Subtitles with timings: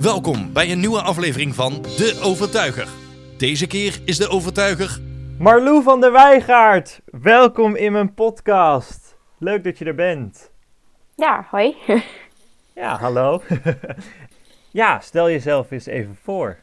[0.00, 2.88] Welkom bij een nieuwe aflevering van De Overtuiger.
[3.38, 5.00] Deze keer is de overtuiger
[5.38, 9.16] Marlou van der Wijgaard, welkom in mijn podcast.
[9.38, 10.50] Leuk dat je er bent.
[11.16, 11.76] Ja, hoi.
[12.74, 13.42] Ja, hallo.
[14.80, 16.58] ja, stel jezelf eens even voor.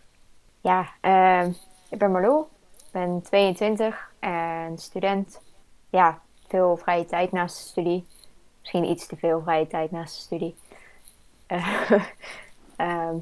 [0.61, 1.51] ja, ehm,
[1.89, 2.45] ik ben Marlou,
[2.91, 5.41] ben 22 en student.
[5.89, 8.05] Ja, veel vrije tijd naast de studie.
[8.59, 10.55] Misschien iets te veel vrije tijd naast de studie.
[11.47, 11.91] Eh,
[12.77, 13.15] ehm,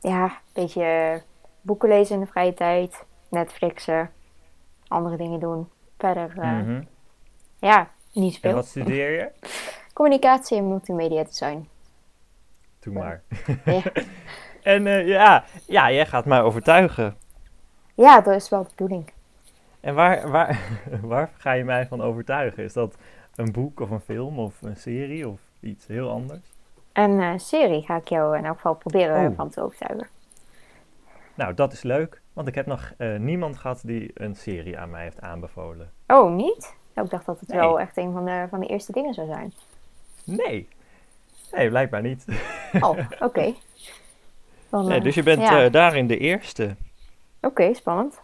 [0.00, 1.22] ja, een beetje
[1.60, 4.10] boeken lezen in de vrije tijd, Netflixen,
[4.88, 5.68] andere dingen doen.
[5.98, 6.82] Verder, eh, Mhm.
[7.58, 8.54] ja, niet En veel.
[8.54, 9.30] wat studeer je?
[9.94, 11.68] Communicatie en multimedia design.
[12.80, 13.22] Doe maar.
[13.64, 13.82] Ja.
[14.62, 17.16] en eh, ja, ja, jij gaat mij overtuigen.
[17.94, 19.10] ja, dat is wel de bedoeling.
[19.80, 20.60] En waar, waar,
[21.02, 22.64] waar ga je mij van overtuigen?
[22.64, 22.96] Is dat
[23.34, 26.51] een boek of een film of een serie of iets heel anders?
[26.92, 29.36] Een eh, serie ga ik jou in elk geval proberen Oh.
[29.36, 30.08] van te overtuigen.
[31.34, 34.90] Nou, dat is leuk, want ik heb nog eh, niemand gehad die een serie aan
[34.90, 35.90] mij heeft aanbevolen.
[36.06, 36.74] Oh, niet?
[36.94, 37.58] Oh, ik dacht dat het Nee.
[37.58, 39.52] wel echt een van de, van de eerste dingen zou zijn.
[40.24, 40.68] Nee.
[41.52, 42.24] Nee, blijkbaar niet.
[42.80, 43.54] Oh, oké.
[44.70, 45.64] Nee, eh, dus je bent ja.
[45.64, 46.76] eh, daarin de eerste.
[47.40, 48.20] Oké, spannend.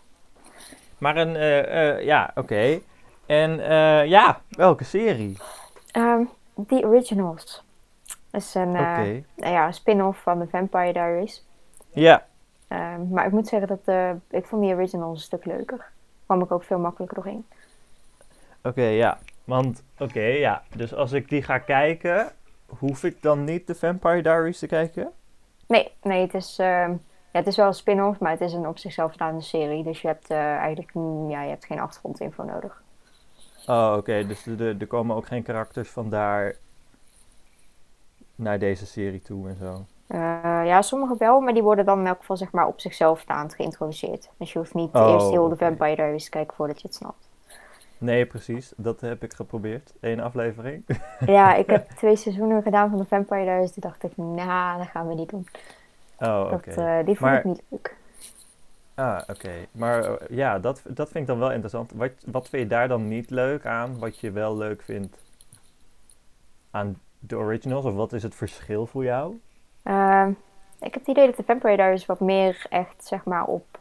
[0.98, 2.78] Maar een, eh, eh, ja, oké.
[3.26, 5.36] En eh, ja, welke serie?
[5.90, 6.22] Ehm
[6.66, 7.64] The Originals.
[8.30, 8.96] Dat is een, eh,
[9.36, 11.44] nou ja, een spin-off van The Vampire Diaries.
[11.90, 12.26] Ja,
[12.68, 15.86] Ehm, maar ik moet zeggen dat eh, ik vond The Originals een stuk leuker.
[16.26, 17.46] kwam ik ook veel makkelijker doorheen.
[18.62, 19.18] oké, ja.
[19.44, 20.62] Want, oké, ja.
[20.76, 22.32] Dus als ik die ga kijken,
[22.66, 25.10] hoef ik dan niet de Vampire Diaries te kijken?
[25.66, 28.66] Nee, nee het, is, ehm, ja, het is wel een spin-off, maar het is een
[28.68, 29.84] op zichzelf staande serie.
[29.84, 32.82] Dus je hebt eh, eigenlijk mm, ja, je hebt geen achtergrondinfo nodig.
[33.66, 34.26] Oh, oké.
[34.26, 36.54] Dus er- komen ook geen karakters van daar
[38.38, 39.84] naar deze serie toe en zo.
[40.06, 40.18] Eh,
[40.64, 43.54] ja, sommige wel, maar die worden dan in elk geval zeg maar, op zichzelf staand
[43.54, 44.30] geïntroduceerd.
[44.36, 45.56] Dus je hoeft niet Oh, eerst heel de.
[45.56, 47.28] Vampire Diaries te kijken voordat je het snapt.
[47.98, 48.72] Nee, precies.
[48.76, 49.92] Dat heb ik geprobeerd.
[50.00, 50.84] Eén aflevering.
[51.26, 53.72] Ja, ik heb twee seizoenen gedaan van de Vampire Diaries.
[53.72, 55.46] Toen dacht ik, nou, dat gaan we niet doen.
[56.18, 56.70] Oh, oké.
[56.70, 57.96] eh, die vond Maar- ik niet leuk.
[58.94, 59.50] Ah, oké.
[59.72, 61.92] Maar eh, ja, dat, dat vind ik dan wel interessant.
[61.92, 65.16] Wat, wat vind je daar dan niet leuk aan, wat je wel leuk vindt
[66.70, 67.84] aan de originals?
[67.84, 69.40] Of wat is het verschil voor jou?
[69.82, 70.30] Ehm,
[70.80, 73.78] ik heb het idee dat de Vampire Diaries wat meer echt zeg maar op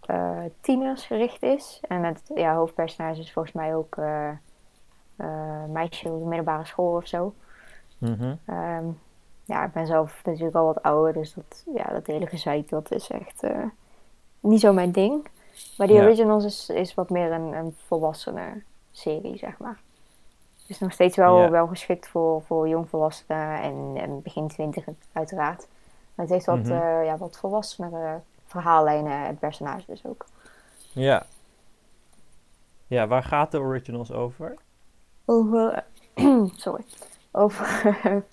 [0.00, 1.80] eh, tieners gericht is.
[1.88, 4.30] En het ja, hoofdpersonage is volgens mij ook eh
[5.16, 7.34] eh, meisje op de middelbare school of zo.
[7.98, 8.34] Mhm.
[8.44, 8.84] Ehm,
[9.44, 12.90] ja, ik ben zelf natuurlijk al wat ouder, dus dat, ja, dat hele gezeik, dat
[12.92, 13.42] is echt
[14.40, 15.28] niet zo mijn ding.
[15.76, 16.02] Maar die Ja.
[16.02, 19.80] Originals is, is wat meer een, een volwassene serie, zeg maar.
[20.66, 25.66] Is nog steeds wel, wel geschikt voor, voor jongvolwassenen en, en begin twintig uiteraard.
[26.14, 30.26] Maar het heeft wat, eh, ja, wat volwassenere verhaallijnen en personages ook.
[30.92, 31.26] Ja.
[32.86, 34.56] Ja, waar gaat de originals over?
[35.24, 35.84] Over,
[36.56, 36.84] sorry,
[37.30, 37.96] over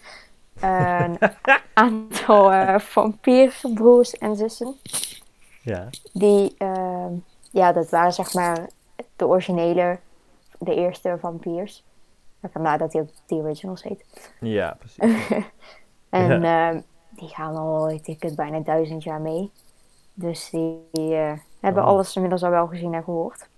[0.59, 1.17] een
[1.73, 4.75] aantal eh vampierbroers en zussen.
[5.61, 5.90] Ja.
[6.13, 7.13] Die, ehm,
[7.51, 8.69] ja, dat waren zeg maar
[9.16, 10.00] de originele,
[10.59, 11.84] de eerste vampiers.
[12.42, 14.34] Vandaar dat hij ook The Originals heet.
[14.40, 15.28] Ja, precies.
[16.10, 19.52] En ehm, die gaan al, ik denk het, bijna duizend jaar mee.
[20.14, 21.90] Dus die, eh, hebben Oh.
[21.90, 23.50] alles inmiddels al wel gezien en gehoord.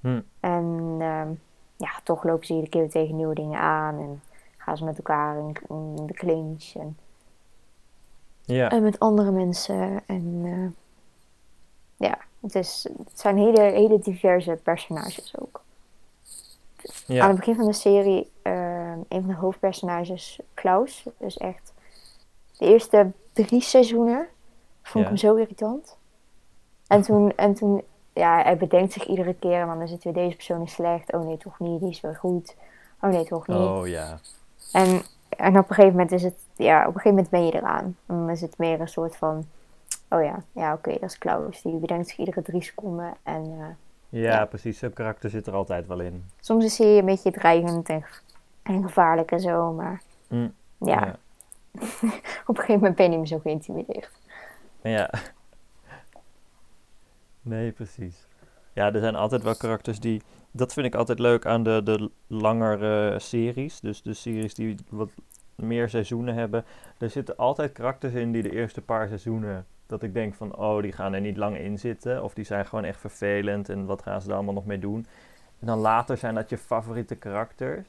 [0.00, 0.20] Hm.
[0.40, 1.28] En ehm,
[1.76, 3.98] ja, toch lopen ze iedere keer tegen nieuwe dingen aan.
[3.98, 4.22] En
[4.56, 6.72] gaan ze met elkaar in, in de clinch.
[6.74, 6.96] En,
[8.44, 8.68] Ja.
[8.70, 10.02] en met andere mensen.
[10.06, 15.62] En eh, ja, het, is, het zijn hele, hele diverse personages ook.
[17.22, 21.72] Aan het begin van de serie, eh, een van de hoofdpersonages, Klaus, dus echt
[22.58, 24.26] de eerste drie seizoenen
[24.82, 25.00] vond Ja.
[25.00, 25.96] ik hem zo irritant.
[26.86, 30.12] En toen, en toen, ja, hij bedenkt zich iedere keer en dan is het weer
[30.12, 31.12] deze persoon is slecht.
[31.12, 32.56] Oh nee, toch niet, die is wel goed.
[33.00, 33.56] Oh nee, toch niet.
[33.56, 34.18] Oh ja.
[34.72, 37.52] En, en op een gegeven moment is het, ja, op een gegeven moment ben je
[37.54, 37.96] eraan.
[38.06, 39.46] Dan is het meer een soort van,
[40.10, 41.62] oh ja, ja oké, dat is Klaus.
[41.62, 43.44] Die bedenkt zich iedere drie seconden en...
[43.58, 43.66] eh,
[44.20, 44.78] Ja, precies.
[44.78, 46.24] Zo'n karakter zit er altijd wel in.
[46.40, 48.04] Soms is hij een beetje dreigend en,
[48.62, 50.48] en gevaarlijk en zo, maar Hm.
[50.78, 51.16] ja,
[52.46, 54.10] op een gegeven moment ben je meer zo geïntimideerd.
[54.82, 55.10] Ja.
[57.42, 58.26] Nee, precies.
[58.72, 60.22] Ja, er zijn altijd wel karakters die.
[60.50, 63.80] Dat vind ik altijd leuk aan de, de langere series.
[63.80, 65.10] Dus de series die wat
[65.54, 66.64] meer seizoenen hebben.
[66.98, 69.66] Er zitten altijd karakters in die de eerste paar seizoenen.
[69.94, 72.22] Dat ik denk van, oh, die gaan er niet lang in zitten.
[72.22, 73.68] Of die zijn gewoon echt vervelend.
[73.68, 75.06] En wat gaan ze daar allemaal nog mee doen?
[75.60, 77.86] En dan later zijn dat je favoriete karakters.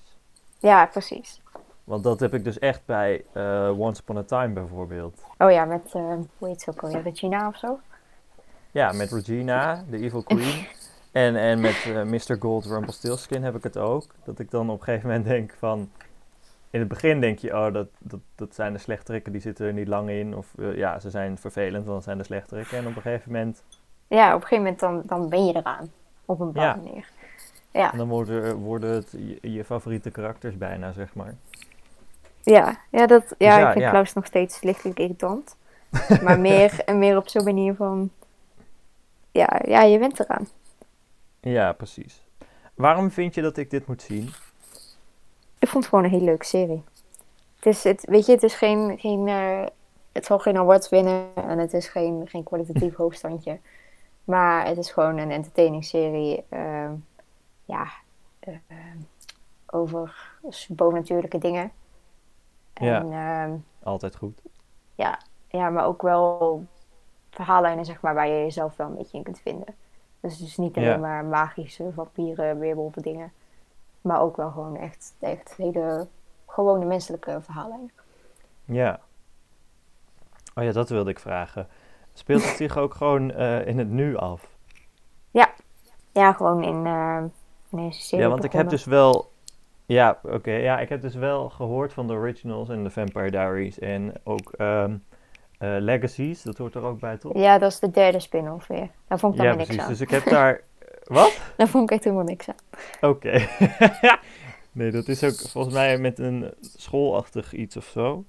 [0.60, 1.42] Ja, precies.
[1.84, 5.24] Want dat heb ik dus echt bij eh, Once Upon a Time bijvoorbeeld.
[5.38, 7.80] Oh ja, met, eh, hoe heet ze ook alweer, Regina of zo?
[8.72, 10.68] Ja, met Regina, de Evil Queen.
[11.12, 12.36] en, en met eh, Mr.
[12.40, 14.06] Gold Rumpelstiltskin heb ik het ook.
[14.24, 15.90] Dat ik dan op een gegeven moment denk van...
[16.76, 19.74] In het begin denk je, oh, dat, dat, dat zijn de slechterikken, die zitten er
[19.74, 20.36] niet lang in.
[20.36, 22.78] Of eh, ja, ze zijn vervelend, want dat zijn de slechterikken.
[22.78, 23.64] En op een gegeven moment,
[24.08, 25.92] Ja, op een gegeven moment dan, dan ben je eraan.
[26.26, 26.86] Op een bepaalde Ja.
[26.86, 27.08] manier.
[27.72, 29.12] Ja, dan worden, worden het
[29.42, 31.36] je, je favoriete karakters bijna, zeg maar.
[32.44, 33.90] ja, ja, dat, ja, ja, ik vind ja.
[33.90, 35.56] Klaus nog steeds lichtelijk irritant.
[36.22, 38.10] maar meer, en meer op zo'n manier van...
[39.32, 40.48] Ja, ja, je bent eraan.
[41.40, 42.24] Ja, precies.
[42.74, 44.30] Waarom vind je dat ik dit moet zien?
[45.66, 46.84] Ik vond het gewoon een hele leuke serie.
[47.56, 49.66] Het is, het, weet je, het is geen, geen eh,
[50.12, 53.60] het zal geen awards winnen en het is geen, geen kwalitatief hoogstandje.
[54.24, 56.94] Maar het is gewoon een entertaining serie, ehm,
[57.66, 57.88] ja,
[58.40, 58.54] eh,
[59.66, 60.32] over
[60.70, 61.72] bovennatuurlijke dingen.
[62.74, 63.54] En ehm,
[63.84, 64.42] Altijd goed.
[64.96, 66.64] ja, ja, maar ook wel
[67.30, 69.76] verhaallijnen, zeg maar, waar je jezelf wel een beetje in kunt vinden.
[70.20, 70.98] Dus dus niet alleen Ja.
[70.98, 73.32] maar magische vampieren, weerwolven dingen.
[74.06, 76.08] Maar ook wel gewoon echt, echt hele
[76.48, 77.92] gewone menselijke verhaallijnen.
[78.66, 79.00] Ja.
[80.56, 81.68] Oh ja, dat wilde ik vragen.
[82.14, 84.54] Speelt het zich ook gewoon eh, in het nu af?
[86.16, 86.86] Ja, gewoon in,
[87.72, 89.32] in deze serie Ja, want ik heb dus wel.
[89.86, 90.52] Ja, oké.
[90.52, 94.52] ja, ik heb dus wel gehoord van de originals en de Vampire Diaries en ook
[94.52, 94.98] ehm,
[95.58, 96.42] eh, Legacies.
[96.42, 97.34] Dat hoort er ook bij, toch?
[97.38, 98.90] Ja, dat is de derde spin-off weer.
[99.08, 99.84] Daar vond ik dan Ja, weer niks precies.
[99.84, 99.90] aan.
[99.90, 100.62] Dus ik heb daar.
[101.06, 101.40] Wat?
[101.58, 103.10] Daar vond ik echt helemaal niks aan.
[103.10, 103.48] Oké.
[104.72, 108.24] nee, dat is ook volgens mij met een schoolachtig iets of zo.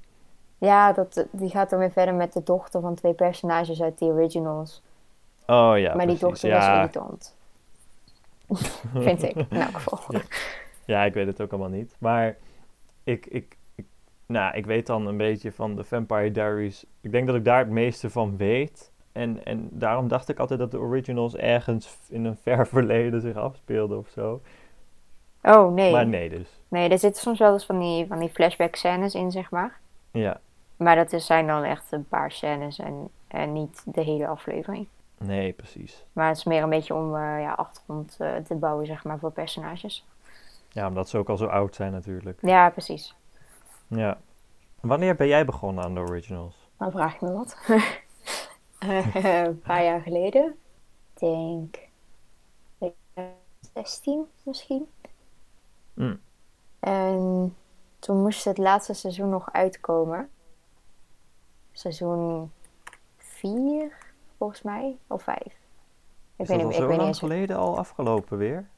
[0.58, 4.04] Ja, dat, die gaat dan weer verder met de dochter van twee personages uit de
[4.04, 4.82] originals.
[5.46, 6.20] Oh ja, maar die precies.
[6.20, 6.76] dochter was ja.
[6.76, 7.36] irritant.
[9.06, 10.00] Vind ik, in elk geval.
[10.08, 10.20] Ja.
[10.86, 11.96] Ja, ik weet het ook allemaal niet.
[11.98, 12.36] Maar
[13.04, 13.86] ik, ik, ik,
[14.26, 16.84] nou, ik weet dan een beetje van de Vampire Diaries.
[17.00, 18.90] Ik denk dat ik daar het meeste van weet.
[19.16, 23.36] En, en daarom dacht ik altijd dat de originals ergens in een ver verleden zich
[23.36, 24.40] afspeelden of zo.
[25.42, 25.92] Oh, nee.
[25.92, 26.48] Maar nee dus.
[26.68, 29.78] Nee, er zitten soms wel eens van die, van die flashback scènes in, zeg maar.
[30.10, 30.40] Ja,
[30.76, 34.86] Maar dat is, zijn dan echt een paar scènes en, en niet de hele aflevering.
[35.18, 36.04] nee, precies.
[36.12, 39.18] Maar het is meer een beetje om eh, ja, achtergrond eh, te bouwen, zeg maar,
[39.18, 40.06] voor personages.
[40.68, 42.38] Ja, omdat ze ook al zo oud zijn natuurlijk.
[42.42, 43.14] Ja, precies.
[43.88, 44.18] Ja.
[44.80, 46.68] Wanneer ben jij begonnen aan de originals?
[46.78, 47.56] Dan vraag ik me wat.
[48.78, 49.14] Eh,
[49.44, 50.56] een paar jaar geleden.
[51.14, 51.78] Ik denk
[52.78, 54.88] 2016 misschien.
[55.94, 56.20] Mm.
[56.80, 57.56] En
[57.98, 60.30] toen moest het laatste seizoen nog uitkomen.
[61.72, 62.52] Seizoen
[63.16, 63.92] 4,
[64.38, 64.96] volgens mij.
[65.06, 65.38] Of 5.
[65.38, 65.52] Ik
[66.36, 68.68] Is weet dat niet, al ik zo weet lang geleden al afgelopen weer?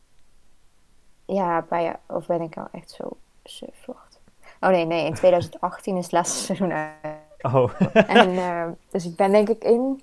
[1.25, 2.01] Ja, een paar jaar.
[2.07, 4.21] Of ben ik al echt zo sufvlocht?
[4.61, 5.07] Oh nee, nee.
[5.07, 7.18] In 2018 is het laatste seizoen uit.
[7.43, 10.03] Oh, En, eh, dus ik ben denk ik in,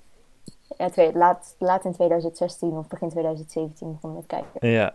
[0.78, 4.68] ja, twee, laat, laat in 2016 of begin 2017 begonnen met kijken.
[4.70, 4.94] ja.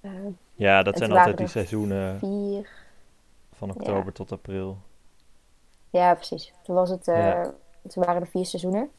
[0.00, 0.10] Eh,
[0.54, 2.68] Ja, dat zijn altijd die seizoenen vier.
[3.52, 4.76] van oktober tot april.
[5.90, 6.52] Ja, precies.
[6.62, 7.52] Toen, was het, eh, Ja.
[7.88, 8.90] toen waren er vier seizoenen.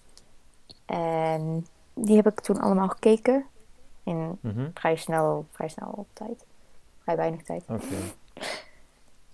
[0.85, 3.45] En die heb ik toen allemaal gekeken.
[4.03, 4.69] In Mhm.
[4.73, 6.45] vrij snel, vrij snel op tijd.
[7.03, 7.63] Vrij weinig tijd.
[7.67, 7.83] Oké.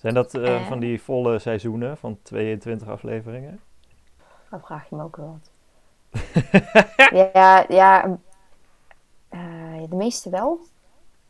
[0.03, 0.67] Zijn dat eh, Eh.
[0.67, 3.59] van die volle seizoenen van 22 afleveringen?
[4.50, 5.50] Dan vraag je me ook wel wat.
[7.33, 8.17] ja, ja
[9.29, 9.39] eh,
[9.89, 10.60] de meeste wel.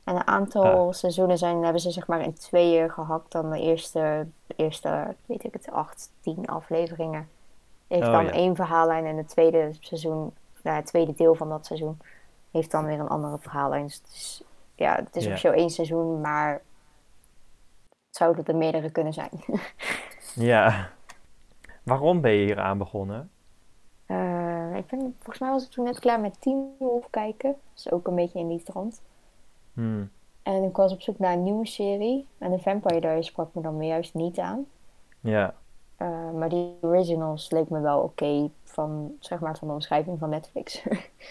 [0.03, 0.93] En een aantal Ah.
[0.93, 3.31] seizoenen zijn, hebben ze zeg maar in tweeën gehakt.
[3.31, 7.29] Dan de eerste, de eerste weet ik het, acht, tien afleveringen.
[7.87, 8.31] Heeft Oh, dan ja.
[8.31, 11.97] één verhaallijn en het tweede seizoen, nou, het tweede deel van dat seizoen,
[12.51, 13.83] heeft dan weer een andere verhaallijn.
[13.85, 14.43] Dus het is,
[14.75, 15.29] ja, het is Ja.
[15.29, 16.61] officieel één seizoen, maar
[18.13, 19.29] het zouden er meerdere kunnen zijn.
[20.35, 20.89] Ja.
[21.83, 23.29] Waarom ben je hier aan begonnen?
[24.05, 27.55] Eh, ik ben, volgens mij was ik toen net klaar met Teen Wolf kijken.
[27.75, 29.01] Is ook een beetje in die trant.
[29.73, 30.09] Hmm.
[30.43, 32.27] En ik was op zoek naar een nieuwe serie.
[32.37, 34.65] En de Vampire Diaries sprak me dan weer juist niet aan.
[35.19, 35.53] Ja.
[35.97, 40.29] Eh, maar die originals leek me wel oké van, zeg maar, van de omschrijving van
[40.29, 40.83] Netflix.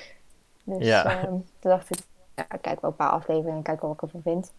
[0.65, 1.05] dus Ja.
[1.05, 1.99] ehm, toen dacht ik,
[2.35, 4.53] ja, ik kijk wel een paar afleveringen en kijk wel wat ik ervan vind.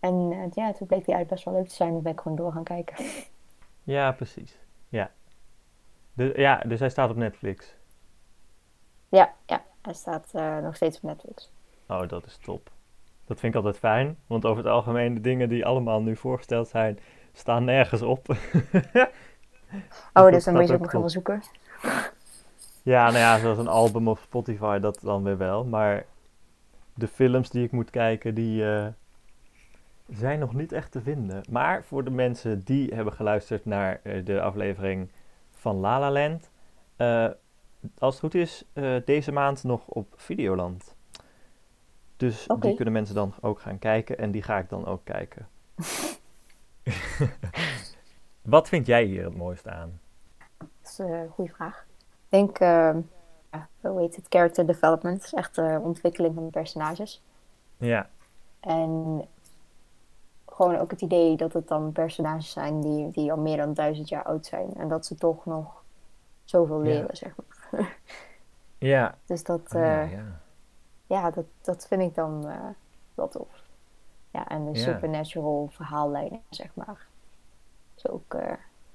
[0.00, 1.92] En eh, ja, toen bleek die uit best wel leuk te zijn.
[1.92, 3.04] Dan ben ik gewoon door gaan kijken.
[3.82, 4.58] Ja, precies.
[4.88, 5.10] Ja.
[6.12, 7.74] De, ja, dus hij staat op Netflix.
[9.08, 11.50] ja, ja, hij staat eh, nog steeds op Netflix.
[11.88, 12.70] Oh, dat is top.
[13.24, 16.68] Dat vind ik altijd fijn, want over het algemeen de dingen die allemaal nu voorgesteld
[16.68, 16.98] zijn,
[17.32, 18.26] staan nergens op.
[20.12, 21.42] Oh, dus dan moet je ook nog even zoeken.
[22.82, 25.64] Ja, nou ja, zoals een album op Spotify, dat dan weer wel.
[25.64, 26.04] Maar
[26.94, 28.86] de films die ik moet kijken, die, eh,
[30.12, 31.42] zijn nog niet echt te vinden.
[31.50, 35.10] Maar voor de mensen die hebben geluisterd naar eh, de aflevering
[35.50, 36.50] van La La Land,
[36.96, 37.28] eh,
[37.98, 40.94] als het goed is, eh, deze maand nog op Videoland.
[42.16, 45.48] Dus die kunnen mensen dan ook gaan kijken en die ga ik dan ook kijken.
[48.42, 50.00] Wat vind jij hier het mooiste aan?
[50.58, 51.86] Dat is een goede vraag.
[51.98, 52.96] Ik denk, eh,
[53.50, 55.16] ja, hoe heet het, character development.
[55.16, 57.22] Dat is echt de ontwikkeling van de personages.
[57.76, 58.08] Ja,
[58.60, 59.24] En
[60.62, 64.08] gewoon ook het idee dat het dan personages zijn die, die al meer dan duizend
[64.08, 64.74] jaar oud zijn.
[64.76, 65.82] En dat ze toch nog
[66.44, 66.90] zoveel Ja.
[66.92, 67.98] leren, zeg maar.
[68.78, 70.40] ja, Dus dat, Oh, ja, eh, ja.
[71.06, 72.68] ja, dat, dat vind ik dan eh,
[73.14, 73.48] wel tof.
[74.30, 77.06] Ja, en de supernatural verhaallijnen, zeg maar.
[77.96, 78.52] Is ook, eh,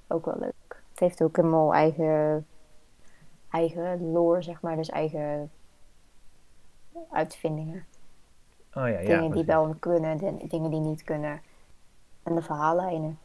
[0.07, 0.81] ook wel leuk.
[0.89, 2.47] Het heeft ook helemaal eigen,
[3.49, 4.75] eigen lore, zeg maar.
[4.75, 5.51] Dus eigen
[7.11, 7.85] uitvindingen.
[8.73, 8.99] Oh ja, ja.
[9.19, 11.41] dingen die wel kunnen, de- dingen die niet kunnen.
[12.25, 13.19] En de verhaallijnen.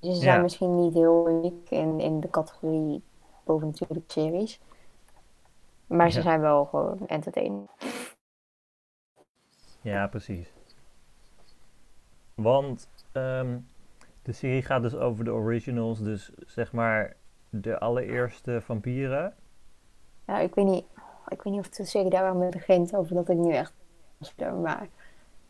[0.00, 0.30] Dus ze Ja.
[0.30, 3.02] zijn misschien niet heel uniek in, in de categorie
[3.44, 4.60] bovennatuurlijke series.
[5.86, 6.22] Maar ze Ja.
[6.22, 7.68] zijn wel gewoon entertaining.
[9.80, 10.52] Ja, precies.
[12.34, 13.58] Want ehm,
[14.22, 17.16] de serie gaat dus over de originals, dus zeg maar
[17.50, 19.34] de allereerste vampieren.
[20.26, 20.84] Ja, ik weet niet,
[21.28, 23.74] ik weet niet of de serie daar wel mee begint over dat ik nu echt
[24.62, 24.88] maar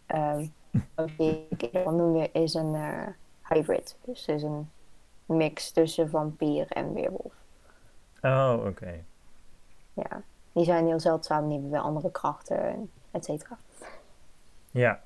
[0.06, 0.46] ehm
[0.94, 1.10] wat
[1.48, 3.06] ik noemde is een eh,
[3.48, 3.96] hybrid.
[4.04, 4.70] Dus het is een
[5.26, 7.32] mix tussen vampier en weerwolf.
[8.22, 9.04] Oh, oké.
[9.94, 13.56] Ja, die zijn heel zeldzaam, die hebben weer andere krachten, et cetera.
[14.70, 15.00] Ja,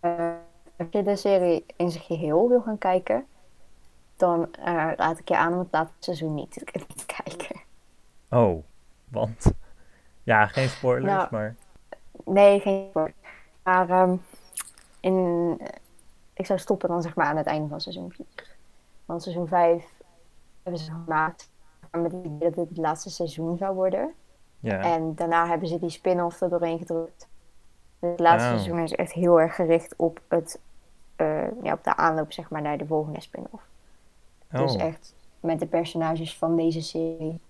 [0.00, 0.30] Eh,
[0.76, 3.26] als je de serie in zijn geheel wil gaan kijken,
[4.16, 6.64] dan eh, raad ik je aan om het laatste seizoen niet te,
[7.24, 7.60] kijken.
[8.30, 8.62] oh,
[9.08, 9.52] want...
[10.22, 11.54] Ja, geen spoilers, Nou, maar...
[12.24, 13.14] Nee, geen spoiler.
[13.62, 14.16] Maar ehm,
[15.06, 15.66] in, eh,
[16.32, 18.26] ik zou stoppen dan zeg maar aan het einde van seizoen 4.
[19.04, 19.84] Want seizoen 5
[20.62, 21.50] hebben ze gemaakt
[21.90, 24.12] met het idee dat dit het laatste seizoen zou worden.
[24.60, 27.28] Ja, En daarna hebben ze die spin-off er doorheen gedrukt.
[27.98, 28.54] Het laatste Oh.
[28.54, 30.60] seizoen is echt heel erg gericht op, het,
[31.16, 33.64] eh, ja, op de aanloop zeg maar, naar de volgende spin-off.
[34.50, 37.40] Dus oh, echt met de personages van deze serie.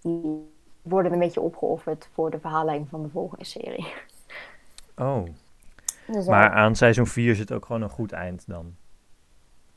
[0.00, 0.52] Die
[0.82, 3.92] worden een beetje opgeofferd voor de verhaallijn van de volgende serie.
[4.96, 5.22] oh.
[6.06, 8.74] Dus ja, Maar aan seizoen 4 zit ook gewoon een goed eind dan.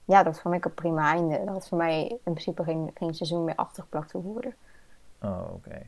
[0.06, 1.38] ja, dat vond ik een prima einde.
[1.38, 4.56] Er had voor mij in principe geen, geen seizoen meer achtergeplakt hoeven worden.
[5.22, 5.88] Oh, oké.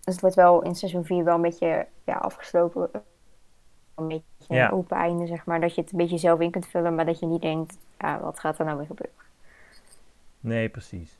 [0.00, 2.90] Dus het wordt wel in seizoen 4 wel een beetje ja, afgesloten.
[3.94, 4.24] Een beetje
[4.54, 4.64] Ja.
[4.66, 5.60] een open einde, zeg maar.
[5.60, 8.20] Dat je het een beetje zelf in kunt vullen, maar dat je niet denkt, ja,
[8.20, 9.16] wat gaat er nou weer gebeuren?
[10.40, 11.18] Nee, precies.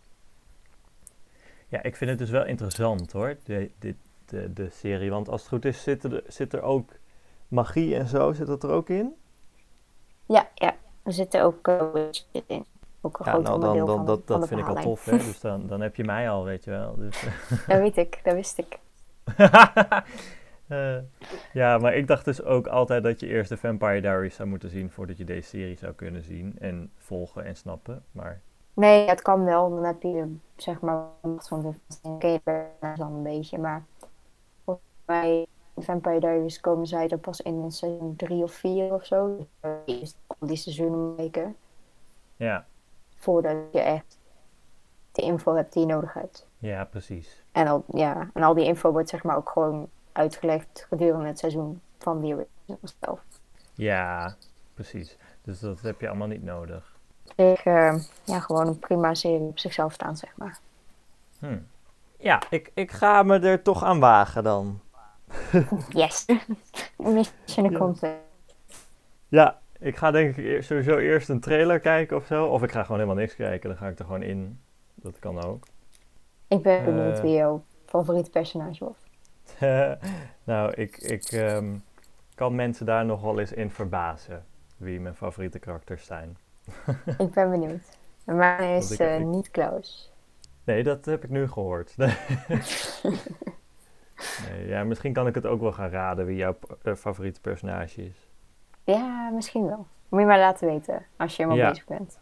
[1.68, 5.10] Ja, ik vind het dus wel interessant hoor, de, dit, de, de serie.
[5.10, 6.90] Want als het goed is, zit er, zit er ook
[7.54, 9.14] magie en zo, zit dat er ook in?
[10.26, 10.74] Ja, ja.
[11.02, 12.64] Er zitten ook uh, witches in.
[13.00, 14.82] Ook een Ja, groot nou dan, onderdeel dan, van, dat, van dat vind ik al
[14.82, 15.16] tof hè.
[15.28, 16.96] Dus dan, dan heb je mij al, weet je wel.
[16.96, 17.26] Dus,
[17.68, 18.78] Dat weet ik, dat wist ik.
[20.68, 20.96] Eh,
[21.52, 24.70] ja, maar ik dacht dus ook altijd dat je eerst de Vampire Diaries zou moeten
[24.70, 28.04] zien voordat je deze serie zou kunnen zien en volgen en snappen.
[28.12, 28.40] Maar
[28.74, 29.70] Nee, het kan wel.
[29.70, 31.76] Dan heb je zeg maar wat van
[32.18, 32.40] de
[32.96, 33.58] dan een beetje.
[33.58, 33.84] Maar
[34.64, 35.46] volgens mij,
[35.76, 39.46] Vampire Diaries komen zij er pas in seizoen 3 of 4 of zo.
[39.86, 41.56] Dus al die seizoenen kijken.
[42.36, 42.66] ja,
[43.16, 44.18] Voordat je echt
[45.12, 46.46] de info hebt die je nodig hebt.
[46.58, 47.42] ja, precies.
[47.52, 51.38] En al, ja, en al die info wordt zeg maar ook gewoon uitgelegd gedurende het
[51.38, 53.20] seizoen van die original zelf.
[53.74, 54.34] Ja,
[54.74, 55.16] precies.
[55.42, 56.92] Dus dat heb je allemaal niet nodig.
[57.36, 60.58] Dus, eh, ja, gewoon een prima serie op zichzelf staan, zeg maar.
[61.38, 61.58] Hm.
[62.18, 64.80] Ja, ik, ik ga me er toch aan wagen dan.
[65.88, 66.26] Yes!
[66.96, 67.74] Mission Ja.
[67.76, 68.16] accomplished.
[69.28, 72.46] Ja, ik ga denk ik eer- sowieso eerst een trailer kijken of zo.
[72.46, 74.60] Of ik ga gewoon helemaal niks kijken, dan ga ik er gewoon in.
[74.94, 75.64] Dat kan ook.
[76.48, 77.22] Ik ben benieuwd Eh.
[77.22, 78.98] wie jouw favoriete personage wordt.
[80.44, 81.74] nou, ik, ik ehm,
[82.34, 84.44] kan mensen daar nog wel eens in verbazen.
[84.76, 86.36] Wie mijn favoriete karakters zijn.
[87.18, 87.98] Ik ben benieuwd.
[88.24, 90.12] En Mijn is ik- eh, ik- niet Klaus.
[90.64, 91.94] Nee, dat heb ik nu gehoord.
[94.48, 98.04] Nee, ja, misschien kan ik het ook wel gaan raden wie jouw eh, favoriete personage
[98.04, 98.28] is.
[98.84, 99.86] Ja, misschien wel.
[100.08, 101.70] Moet je maar laten weten als je helemaal Ja.
[101.70, 102.18] bezig bent.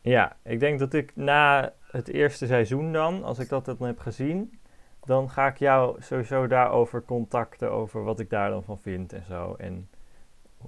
[0.00, 3.98] Ja, ik denk dat ik na het eerste seizoen dan, als ik dat dan heb
[3.98, 4.58] gezien,
[5.04, 9.24] dan ga ik jou sowieso daarover contacten over wat ik daar dan van vind en
[9.28, 9.54] zo.
[9.58, 9.88] En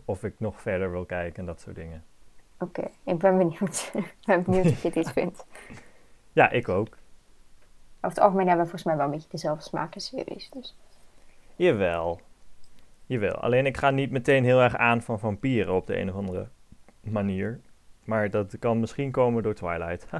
[0.05, 2.05] of ik nog verder wil kijken en dat soort dingen.
[2.59, 3.91] Oké, ik ben benieuwd.
[3.95, 5.45] ik ben benieuwd of je het iets vindt.
[6.33, 6.97] Ja, ik ook.
[8.07, 10.51] Over het algemeen hebben we volgens mij wel een beetje dezelfde smaak in series.
[10.51, 10.77] Dus.
[11.57, 12.21] Jawel.
[13.07, 16.15] Jawel, alleen ik ga niet meteen heel erg aan van vampieren op de een of
[16.15, 16.49] andere
[17.01, 17.61] manier.
[18.05, 20.07] Maar dat kan misschien komen door Twilight.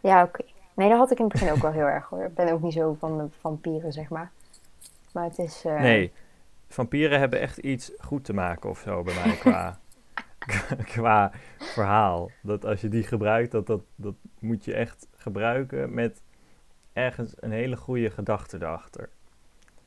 [0.00, 0.44] Ja, oké.
[0.74, 2.24] Nee, dat had ik in het begin ook wel heel erg hoor.
[2.24, 4.30] Ik ben ook niet zo van de vampieren, zeg maar.
[5.12, 5.64] Maar het is...
[5.64, 6.12] eh, nee,
[6.68, 9.78] vampieren hebben echt iets goed te maken of zo bij mij qua,
[10.94, 12.30] qua verhaal.
[12.42, 16.22] Dat als je die gebruikt, dat, dat, dat moet je echt gebruiken met
[16.92, 19.08] ergens een hele goede gedachte erachter.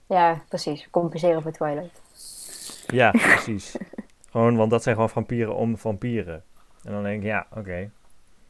[0.08, 0.88] Ja, precies.
[0.90, 2.02] Compenseren voor Twilight.
[2.88, 3.78] Ja, precies.
[4.30, 6.44] gewoon, want dat zijn gewoon vampieren om vampieren.
[6.84, 7.90] En dan denk ik, ja, oké.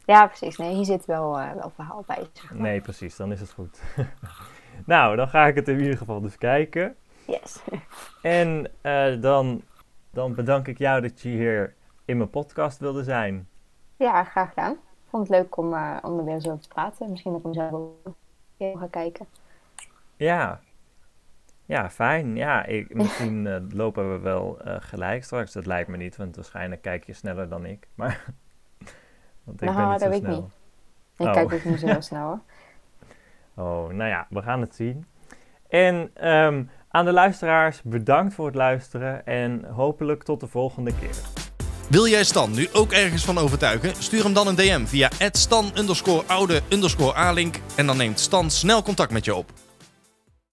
[0.05, 0.57] Ja, precies.
[0.57, 2.27] Nee, hier zit wel, eh, wel verhaal bij.
[2.33, 2.61] Zeg maar.
[2.61, 3.81] Nee, precies, dan is het goed.
[4.85, 6.95] nou, dan ga ik het in ieder geval dus kijken.
[7.27, 7.61] Yes.
[8.21, 9.61] En eh, dan,
[10.11, 11.73] dan bedank ik jou dat je hier
[12.05, 13.47] in mijn podcast wilde zijn.
[13.97, 14.71] Ja, graag gedaan.
[14.71, 17.09] Ik vond het leuk om, eh, om er weer zo over te praten.
[17.09, 18.15] Misschien hem zelf ook
[18.57, 19.25] een keer ga kijken.
[20.15, 20.59] Ja,
[21.65, 22.35] ja fijn.
[22.35, 25.51] Ja, ik, misschien eh, lopen we wel eh, gelijk straks.
[25.53, 27.87] Dat lijkt me niet, want waarschijnlijk kijk je sneller dan ik.
[27.95, 28.23] Maar,
[29.43, 30.41] want ik Nou, ben niet zo dat ik snel.
[30.41, 30.51] niet.
[31.17, 31.33] Ik Oh.
[31.33, 32.39] kijk ook niet zo heel snel hoor.
[33.57, 35.05] Oh, nou ja, we gaan het zien.
[35.69, 41.15] En ehm, aan de luisteraars, bedankt voor het luisteren en hopelijk tot de volgende keer.
[41.89, 43.93] Wil jij Stan nu ook ergens van overtuigen?
[43.99, 45.71] Stuur hem dan een DM via stan
[47.75, 49.64] en dan neemt Stan snel contact met je op.